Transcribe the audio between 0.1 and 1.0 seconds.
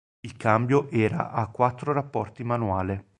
Il cambio